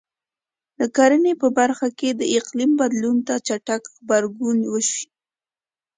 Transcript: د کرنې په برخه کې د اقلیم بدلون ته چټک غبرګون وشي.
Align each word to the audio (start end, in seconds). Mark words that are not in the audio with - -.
د 0.79 0.81
کرنې 0.95 1.33
په 1.41 1.47
برخه 1.57 1.87
کې 1.99 2.09
د 2.19 2.21
اقلیم 2.37 2.71
بدلون 2.81 3.17
ته 3.27 3.35
چټک 3.47 3.81
غبرګون 3.95 4.59
وشي. 4.71 5.05